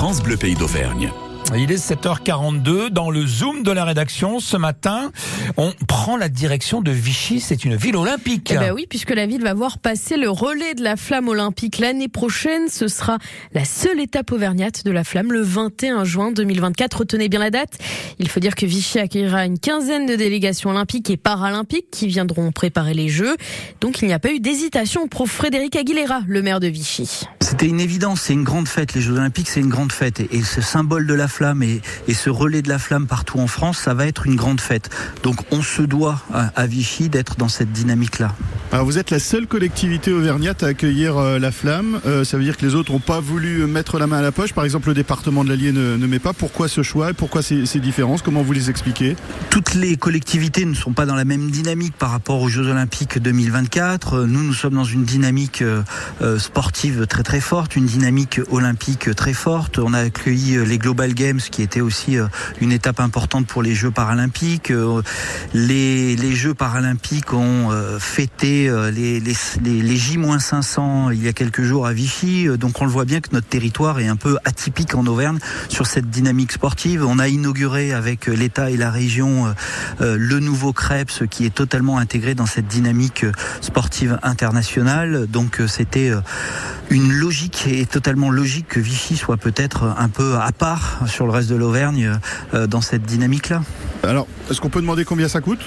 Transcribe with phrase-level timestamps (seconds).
[0.00, 1.12] France Bleu Pays d'Auvergne.
[1.54, 4.40] Il est 7h42 dans le Zoom de la rédaction.
[4.40, 5.12] Ce matin,
[5.58, 7.38] on prend la direction de Vichy.
[7.38, 8.50] C'est une ville olympique.
[8.50, 11.76] Eh ben oui, puisque la ville va voir passer le relais de la flamme olympique
[11.80, 12.68] l'année prochaine.
[12.70, 13.18] Ce sera
[13.52, 17.00] la seule étape auvergnate de la flamme le 21 juin 2024.
[17.00, 17.76] Retenez bien la date.
[18.18, 22.52] Il faut dire que Vichy accueillera une quinzaine de délégations olympiques et paralympiques qui viendront
[22.52, 23.36] préparer les Jeux.
[23.82, 27.26] Donc il n'y a pas eu d'hésitation pour Frédéric Aguilera, le maire de Vichy.
[27.50, 28.94] C'était une évidence, c'est une grande fête.
[28.94, 30.20] Les Jeux Olympiques, c'est une grande fête.
[30.20, 31.80] Et, ce symbole de la flamme et,
[32.14, 34.88] ce relais de la flamme partout en France, ça va être une grande fête.
[35.24, 38.36] Donc on se doit à, Vichy d'être dans cette dynamique-là.
[38.72, 42.00] Alors vous êtes la seule collectivité auvergnate à accueillir euh, la flamme.
[42.06, 44.30] Euh, ça veut dire que les autres n'ont pas voulu mettre la main à la
[44.30, 44.52] poche.
[44.52, 46.32] Par exemple, le département de l'Allier ne, met pas.
[46.32, 48.22] Pourquoi ce choix et pourquoi ces, ces différences?
[48.22, 49.16] Comment vous les expliquez?
[49.50, 53.18] Toutes les collectivités ne sont pas dans la même dynamique par rapport aux Jeux Olympiques
[53.18, 54.20] 2024.
[54.20, 59.32] Nous, nous sommes dans une dynamique euh, sportive très très forte, une dynamique olympique très
[59.32, 59.80] forte.
[59.80, 62.26] On a accueilli euh, les Global Games qui était aussi euh,
[62.60, 64.70] une étape importante pour les Jeux paralympiques.
[64.70, 65.02] Euh,
[65.54, 71.92] les Jeux paralympiques ont fêté les, les, les J-500 il y a quelques jours à
[71.92, 72.48] Vichy.
[72.58, 75.86] Donc on le voit bien que notre territoire est un peu atypique en Auvergne sur
[75.86, 77.04] cette dynamique sportive.
[77.06, 79.54] On a inauguré avec l'État et la région
[80.00, 83.24] le nouveau CREPS qui est totalement intégré dans cette dynamique
[83.60, 85.26] sportive internationale.
[85.26, 86.12] Donc c'était
[86.90, 91.32] une logique et totalement logique que Vichy soit peut-être un peu à part sur le
[91.32, 92.18] reste de l'Auvergne
[92.54, 93.62] euh, dans cette dynamique-là.
[94.02, 95.60] Alors, est-ce qu'on peut demander combien ça coûte?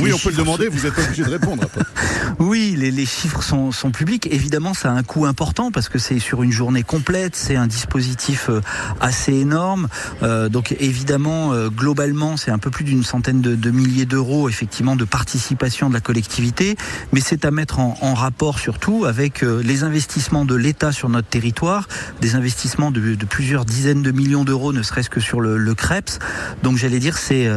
[0.00, 1.64] Oui, on peut le demander, vous êtes obligé de répondre.
[2.38, 4.28] oui, les, chiffres sont, publics.
[4.30, 7.66] Évidemment, ça a un coût important parce que c'est sur une journée complète, c'est un
[7.66, 8.60] dispositif euh,
[9.00, 9.88] assez énorme.
[10.22, 14.96] Euh, donc évidemment, euh, globalement, c'est un peu plus d'une centaine de, milliers d'euros effectivement
[14.96, 16.76] de participation de la collectivité,
[17.12, 21.88] mais c'est à mettre en, rapport surtout avec les investissements de l'État sur notre territoire,
[22.20, 26.18] des investissements de, plusieurs dizaines de millions d'euros, ne serait-ce que sur le, le CREPS.
[26.62, 27.48] Donc j'allais dire, c'est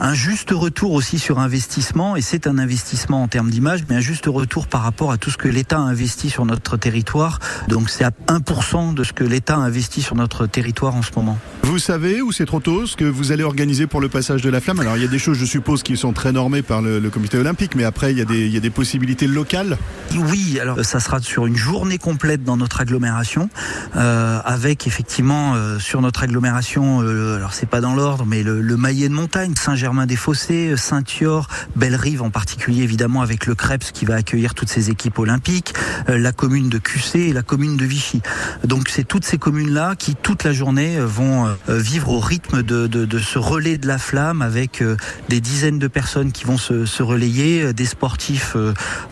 [0.00, 1.83] un juste retour aussi sur investissement
[2.16, 5.30] et c'est un investissement en termes d'image, mais un juste retour par rapport à tout
[5.30, 7.40] ce que l'État a investi sur notre territoire.
[7.68, 11.10] Donc c'est à 1% de ce que l'État a investi sur notre territoire en ce
[11.14, 11.38] moment.
[11.64, 14.50] Vous savez, ou c'est trop tôt, ce que vous allez organiser pour le passage de
[14.50, 14.80] la flamme?
[14.80, 17.38] Alors il y a des choses, je suppose, qui sont très normées par le, comité
[17.38, 19.78] olympique, mais après il y, a des, possibilités locales?
[20.14, 23.48] Oui, alors ça sera sur une journée complète dans notre agglomération,
[23.96, 28.60] euh, avec effectivement euh, sur notre agglomération, euh, alors c'est pas dans l'ordre, mais le,
[28.60, 34.16] le maillet de montagne, Saint-Germain-des-Fossés, Saint-Yor, Belle-Rive en particulier évidemment avec le CREPS qui va
[34.16, 35.74] accueillir toutes ces équipes olympiques,
[36.08, 38.20] euh, la commune de QC et la commune de Vichy.
[38.64, 42.62] Donc c'est toutes ces communes-là qui toute la journée euh, vont euh, vivre au rythme
[42.62, 44.82] de, de, ce relais de la flamme avec
[45.28, 48.56] des dizaines de personnes qui vont se, relayer, des sportifs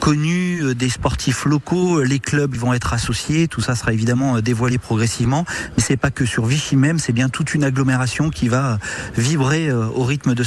[0.00, 5.44] connus, des sportifs locaux, les clubs vont être associés, tout ça sera évidemment dévoilé progressivement,
[5.76, 8.78] mais c'est pas que sur Vichy même, c'est bien toute une agglomération qui va
[9.16, 10.44] vibrer au rythme de,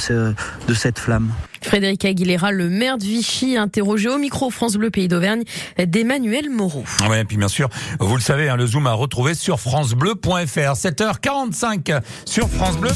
[0.68, 1.30] de cette flamme.
[1.66, 5.44] Frédéric Aguilera, le maire de Vichy, interrogé au micro France Bleu Pays d'Auvergne
[5.78, 6.84] d'Emmanuel Moreau.
[7.10, 10.74] Oui, et puis bien sûr, vous le savez, hein, le Zoom à retrouver sur francebleu.fr.
[10.74, 12.92] 7h45 sur France Bleu.